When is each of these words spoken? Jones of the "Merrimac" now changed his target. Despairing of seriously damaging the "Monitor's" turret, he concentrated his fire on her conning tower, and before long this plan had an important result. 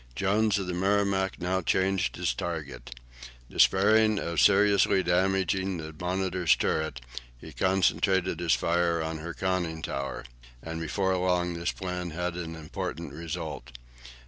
Jones 0.15 0.57
of 0.57 0.65
the 0.65 0.73
"Merrimac" 0.73 1.39
now 1.39 1.61
changed 1.61 2.15
his 2.15 2.33
target. 2.33 2.89
Despairing 3.51 4.17
of 4.17 4.41
seriously 4.41 5.03
damaging 5.03 5.77
the 5.77 5.93
"Monitor's" 5.93 6.55
turret, 6.55 7.01
he 7.37 7.51
concentrated 7.53 8.39
his 8.39 8.55
fire 8.55 9.03
on 9.03 9.19
her 9.19 9.35
conning 9.35 9.83
tower, 9.83 10.25
and 10.63 10.81
before 10.81 11.15
long 11.17 11.53
this 11.53 11.71
plan 11.71 12.09
had 12.09 12.33
an 12.33 12.55
important 12.55 13.13
result. 13.13 13.73